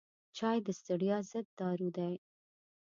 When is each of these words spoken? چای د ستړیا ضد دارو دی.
چای 0.37 0.57
د 0.65 0.67
ستړیا 0.79 1.17
ضد 1.29 1.47
دارو 1.59 1.89
دی. 1.97 2.13